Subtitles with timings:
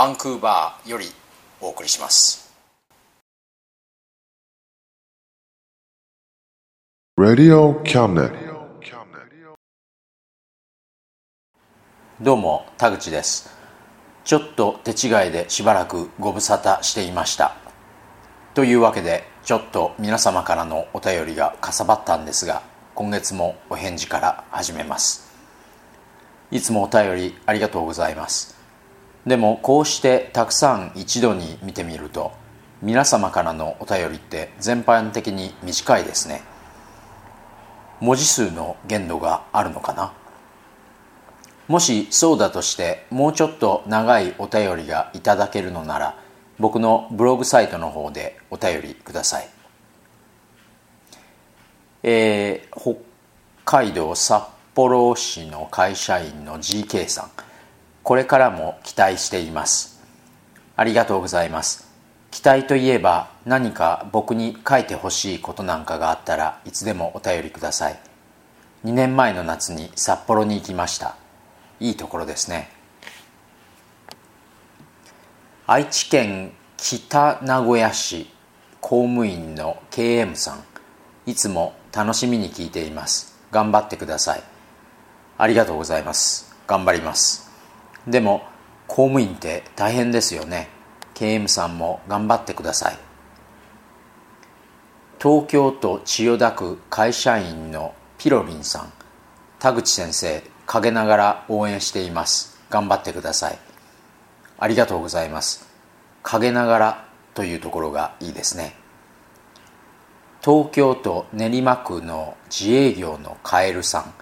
[0.00, 1.04] バンクーバーより
[1.60, 2.50] お送りします.
[12.18, 13.54] どうも田口です。
[14.24, 17.56] ちょっと手違いでしばらくご無沙汰していました。
[18.54, 22.62] というわけでちょっと皆様からのお便りがかさばったんですが
[22.94, 25.30] 今月もお返事から始めます。
[26.50, 28.59] いつもお便りありがとうございます
[29.26, 32.32] でもこうしてたくさん一度に見てみると
[32.82, 36.42] 皆様からのお便りって全般的に短いですね。
[38.00, 40.12] 文字数の限度があるのかな？
[41.68, 46.16] もしそうだとしてもうちょっと長いお便りがいただけるのなら
[46.58, 49.48] 僕のブログサイトの方でお便りください。
[52.02, 53.00] えー、北
[53.66, 54.42] 海道札
[54.74, 57.30] 幌市の会社員の GK さん。
[58.10, 60.02] これからも期待しています。
[60.74, 61.88] ありがとうございます。
[62.32, 68.00] 期待といえば何か僕に書いてほしいことなんかがあったらいつでもお便りください。
[68.84, 71.14] 2年前の夏に札幌に行きました。
[71.78, 72.72] いいところですね。
[75.68, 78.28] 愛知県北名古屋市
[78.80, 80.64] 公務員の KM さん。
[81.26, 83.38] いつも楽しみに聞いています。
[83.52, 84.42] 頑張ってください。
[85.38, 86.52] ありがとうございます。
[86.66, 87.49] 頑張ります。
[88.06, 88.42] でも
[88.86, 90.68] 公務員って大変ですよね。
[91.14, 92.98] KM さんも頑張ってください。
[95.20, 98.92] 東京都千代田区会社員のピロリンさん。
[99.58, 102.58] 田口先生陰ながら応援しています。
[102.70, 103.58] 頑張ってください。
[104.58, 105.68] ありがとうございます。
[106.22, 108.74] 陰ながらというところがいいですね。
[110.42, 114.14] 東京都練馬区の自営業のカエルさん。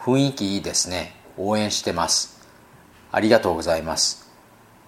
[0.00, 1.16] 雰囲気いいですね。
[1.36, 2.35] 応援してます。
[3.16, 4.30] ありがとうございます。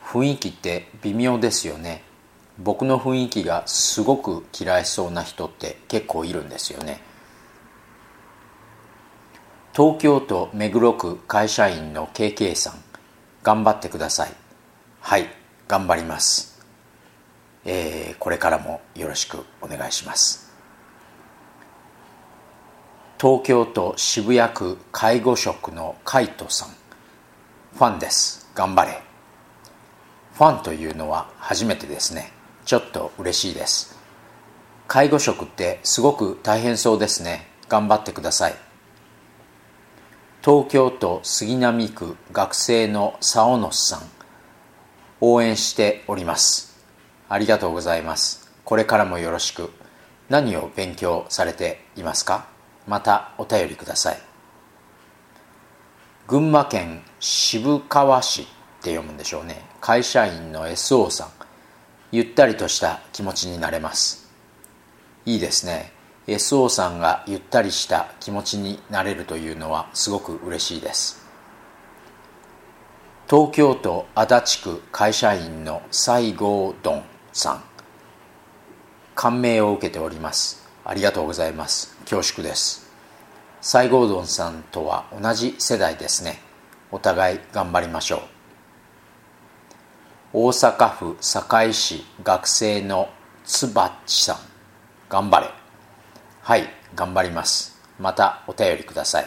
[0.00, 2.04] 雰囲気って微妙ですよね。
[2.56, 7.00] 僕の雰囲気がすごく嫌いそうな人って結構いるんですよね。
[9.72, 12.74] 東京都目黒区会社員の KK さん
[13.42, 14.32] 頑張ってください。
[15.00, 15.26] はい
[15.66, 16.64] 頑張ります。
[17.64, 20.48] えー、これからもよろしくお願いします。
[23.20, 26.81] 東京都渋谷区介護職のカイトさん。
[27.82, 28.48] ファンです。
[28.54, 29.02] 頑張れ。
[30.34, 32.30] ファンというのは初めてですね。
[32.64, 33.98] ちょっと嬉しいです。
[34.86, 37.48] 介護職ってすごく大変そうですね。
[37.68, 38.54] 頑張ってください。
[40.44, 44.02] 東京都杉並区学生の沢野さん。
[45.20, 46.80] 応援しております。
[47.28, 48.52] ありがとうございます。
[48.64, 49.72] これからもよろしく。
[50.28, 52.46] 何を勉強されていますか？
[52.86, 54.31] またお便りください。
[56.28, 58.44] 群馬県渋川市っ
[58.82, 59.64] て読むんでしょうね。
[59.80, 61.28] 会社員の SO さん。
[62.12, 64.30] ゆったりとした気持ちになれます。
[65.26, 65.92] いいですね。
[66.28, 71.26] SO さんがゆったりした気持ちになれるというのはすごく嬉しいです。
[73.28, 77.02] 東京都足立区会社員の西郷どん
[77.32, 77.64] さん。
[79.16, 80.68] 感銘を受けております。
[80.84, 81.96] ありがとうございます。
[82.04, 82.91] 恐縮です。
[83.64, 86.40] 西郷どんさんとは同じ世代ですね。
[86.90, 88.20] お互い頑張りましょう。
[90.32, 93.08] 大阪府堺市学生の
[93.44, 94.36] つばっちさん。
[95.08, 95.46] 頑張れ。
[96.40, 97.80] はい頑張ります。
[98.00, 99.26] またお便りください。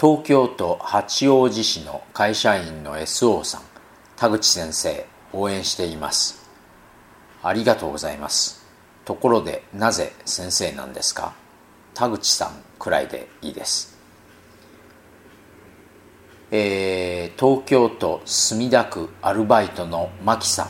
[0.00, 3.62] 東京都八王子市の会社員の SO さん。
[4.16, 6.48] 田口先生応援しています。
[7.42, 8.64] ありがとうございます。
[9.04, 11.41] ところでなぜ先生なんですか？
[11.94, 13.96] 田口さんくらいでいいです。
[16.50, 20.68] えー、東京都墨田区アルバイトのマキさん。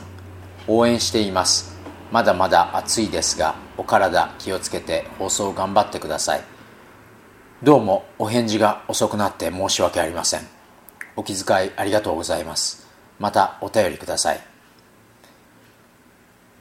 [0.69, 1.76] 応援しています。
[2.12, 6.44] まだまだ暑いですがお体気をつけて放送頑張ってください。
[7.62, 10.40] どうもお返事が遅くなって申し訳ありません。
[11.16, 12.86] お気遣いありがとうございます。
[13.18, 14.40] またお便りください。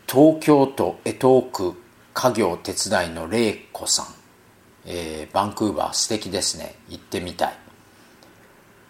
[0.07, 1.75] 東京都江東区
[2.13, 4.05] 家業手伝いの玲子さん、
[4.85, 6.75] えー、バンクーバー素敵ですね。
[6.89, 7.57] 行ってみたい。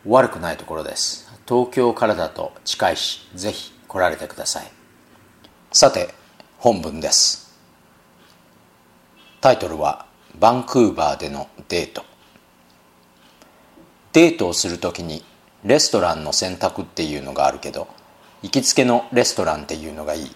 [0.05, 1.31] 悪くないところです。
[1.47, 4.71] 東京からだと近いしぜひ来られてください。
[5.71, 6.13] さて
[6.57, 7.59] 本文です。
[9.41, 10.05] タイトルは
[10.39, 12.03] バンクーバーでのデート。
[14.13, 15.23] デートをするときに
[15.63, 17.88] レストランの選択っていうのがあるけど
[18.41, 20.35] 行きつけのレストランっていうのがいい。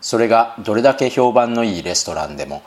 [0.00, 2.62] それがどれだけ評判のいいレストランでも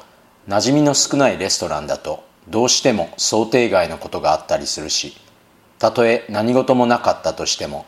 [0.47, 5.15] 馴染みの少ないレストランだとどうしても想定外のことがあったりするし
[5.77, 7.85] たとえ何事もなかったとしても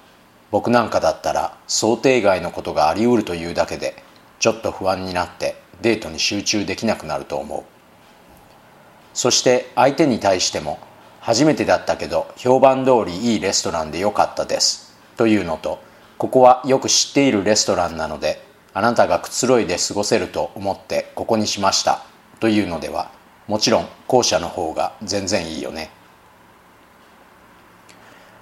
[0.51, 3.95] 僕なんかだったら想定外のことがありうるというだけで
[4.39, 7.63] ちょっと不安になってデートに集中できなくなると思う。
[9.13, 10.79] そして相手に対しても
[11.21, 15.81] 初めてだったけど評判通りいいレストランでよかったですというのと
[16.17, 22.12] ここはよく知っているレストランなのであなたがくつろいで過ごせると思ってここにしました。
[22.43, 23.09] というのでは
[23.47, 25.91] もちろん後者の方が全然いいよね。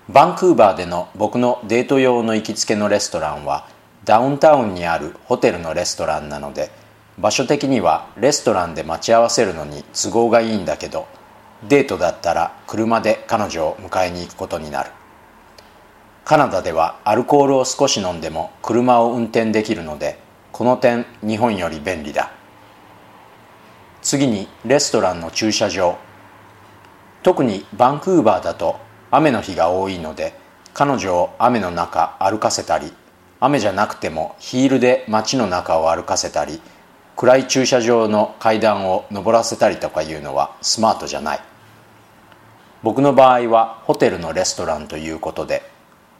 [0.09, 3.67] バンクーバーでの僕のデート用の行きつけのレストランは
[4.03, 6.71] ダウンタウンにあるホテルのレストランなので
[7.19, 11.05] 場所的にはレストランで待ち合わせるのに都合がいいんだけど
[11.69, 14.89] デートだったら車で彼女を迎えに行くことになる。
[16.25, 20.17] カナダではアルコールを少し飲んでも車を運転できるので
[20.51, 22.31] この点日本より便利だ。
[24.01, 25.97] 次にレストランの駐車場。
[27.23, 28.79] 特にバンクーバーだと
[29.11, 30.33] 雨の日が多いので
[30.73, 32.91] 彼女を雨の中歩かせたり
[33.39, 36.59] 雨じゃなくてもヒールで街の中を歩かせたり
[37.15, 41.39] 暗い駐車場の階段を上らせたりとかいうのはスマートじゃない。
[42.81, 45.61] 僕の場合はホテルのレストランということで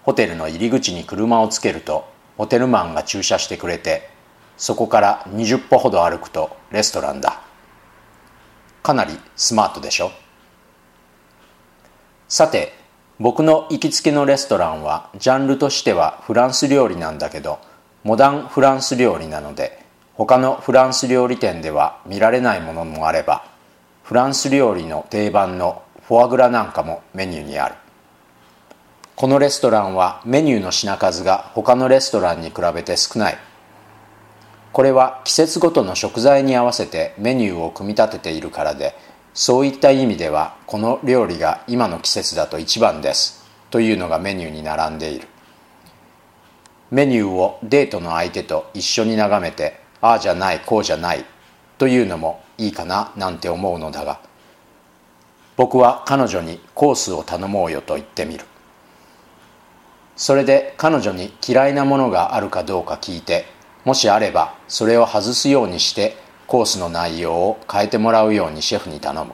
[0.04, 2.06] ホテルの入り口に車をつけると
[2.38, 4.10] ホテルマンが駐車してくれて
[4.57, 7.42] そこから20歩ほど歩くとレストランだ。
[8.83, 10.12] かなりスマートでしょ。
[12.28, 12.74] さて
[13.19, 17.60] 僕の行きつけのレストランはジャンルとしてはフランス料理なんだけど
[18.04, 19.86] モダンフランス料理なので
[20.16, 23.45] 他のフランス料理店では見られないものもあれば
[24.04, 27.75] フランス料理の定番のフォアグラなんかもメニューにある。
[29.16, 33.38] このレストランはメニューの品数が他のレストランに比べて少ない。
[34.73, 38.95] これは季節ごとの食材に合わせてメニューを組み立てているからで
[39.33, 43.41] そういった意味ではこの料理が今の季節だと一番です。
[43.69, 45.28] というのがメニューに並んでいる。
[46.90, 51.23] メニューをデートの相手と一緒に眺めてああじゃないこうじゃない
[51.78, 54.19] というのもいいかななんて思うのだが
[55.56, 58.45] 僕は彼女にコースを頼もうよと言ってみる。
[60.18, 63.45] それで彼女に嫌いなものがあるかどうか聞いて
[63.83, 66.16] もしあればそれを外すようにして
[66.47, 69.33] コースの内容を変えてもらうようにシェフに頼む。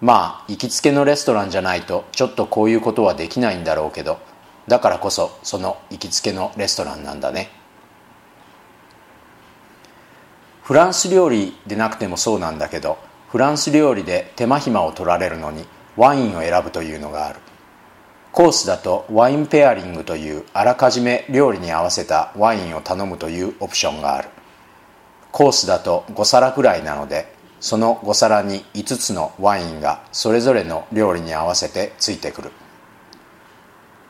[0.00, 4.18] まあ行きつけのレストランじゃないとちょっとこういうことはできないんだろうけど
[4.68, 7.50] だからこそその行きつけのレストランなんだね。
[10.62, 12.98] フランス料理でなくてもそうなんだけど
[13.28, 15.64] フランス料理で手間暇を取られるのに
[15.96, 17.40] ワインを選ぶというのがある。
[18.34, 24.28] コースだとワインペアリングというあらかじめ料理に合わせたワインを頼むというオプションがある。
[25.30, 32.50] コースだと5皿くらいなのでその5皿に5つのワインがそれぞれの料理に合わせてついてくる。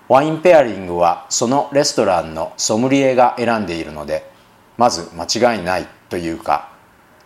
[0.09, 4.31] ワインペアリングはそのレストランのソムリエが選んでいるので
[4.79, 6.71] まず間違いないというか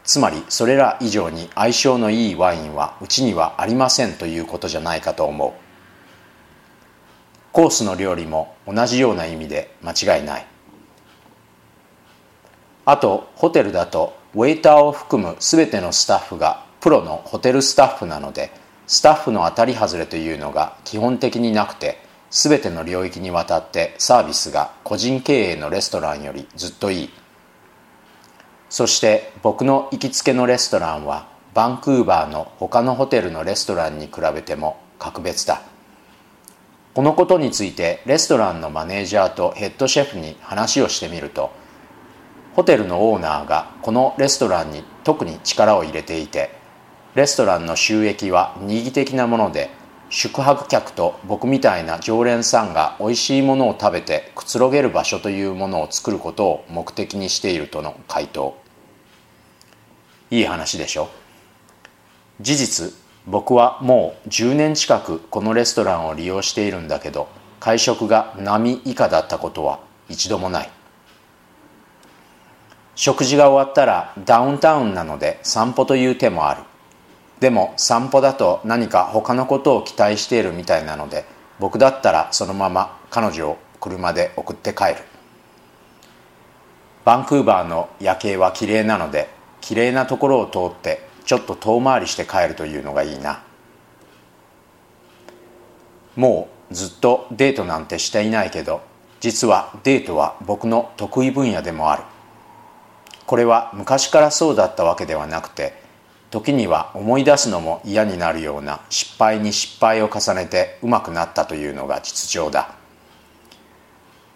[0.02, 5.67] つまりそれら以上に相性のいいワインはうちにはありませんということじゃないかと思う。
[7.52, 10.46] コースの料理も同じような意味で間違いない。
[12.84, 18.50] あとホテルだとウェイターを含む全てのスタッフがプロのホテルスタッフなので
[18.86, 21.98] スタッフの当たり外れというのが基本的になくて
[22.30, 27.10] 全ての領域にわたってサービスが個人経営のレストランよりずっといい。
[28.70, 35.62] そして僕の行きつけのレストランはバンクーバーの他のホテルのレストランに比べても格別だ。
[36.98, 41.52] このことについてレストランのマネージャーとヘッドシェフに話をしてみると
[42.54, 46.50] ホテルのオーナーがこのレストランに特に力を入れていて
[47.14, 49.70] レストランの収益は二義的なもので
[50.10, 58.60] 宿泊客と僕みたいな常連さんが美味しいものを食べてくつろげる場所というものを作ることを目的にしているとの回答。
[60.32, 61.08] いい話でしょ？
[62.40, 62.92] 事実
[63.28, 67.28] 僕はもう10年近くこのレストランを利用しているんだけど
[67.60, 70.70] 会食が波以下だったことは一度もない。
[72.94, 76.62] 食事が終わったらダウンタウンなので散歩という手もある。
[77.40, 81.24] でも散歩だと何か他のことを期待しているみたいなので
[81.60, 84.96] 僕だったらそのまま彼女を車で送って帰る。
[87.04, 89.28] バンクーバーの夜景は綺麗なので
[89.60, 93.42] 綺麗なところを通ってちょっと遠回りして帰るというのがいいな。
[96.16, 98.80] もうずっとデートなんてしていないけど
[99.20, 102.02] 実はデートは僕の得意分野でもある。
[103.26, 105.74] これは昔からそうだったわけではなくて
[106.30, 112.74] 時には思い出すのも嫌になるような失敗に失敗を重ねてうまくなったというのが実情だ。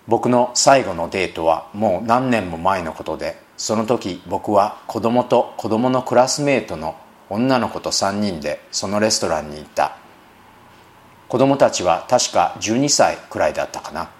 [0.06, 6.96] 僕の最後のデートはもう何年も前のことでその時僕は子供と子供のクラスメートの
[7.30, 9.96] 女の子と3人でそのレストランに行った。
[11.28, 14.10] 子供たちは確か12歳くらいだったかな。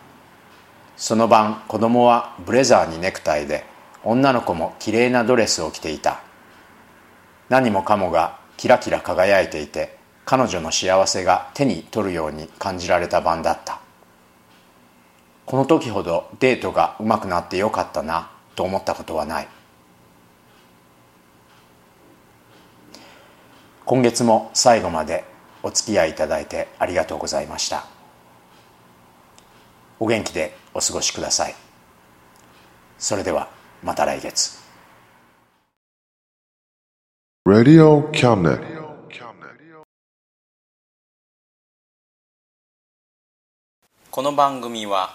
[0.97, 3.65] その晩子供はブレザーにネクタイで
[4.05, 6.21] 女の子もきれいなドレスを着ていた。
[7.49, 13.81] 何もかもがキラキラ輝いていて彼女の幸せが手に取るように感じられた晩だった。
[15.45, 18.31] この時ほどデートがうまくなってよかったな。
[18.55, 19.49] と思ったことはない。
[23.85, 25.25] 今月も最後まで
[25.63, 27.85] お付き合いいただいてありがとうございました。
[29.99, 31.55] お元気でお過ごしください。
[32.99, 33.49] それでは
[33.83, 34.61] また来月。
[37.47, 38.83] Radio Cabinet.
[44.13, 45.15] この番組は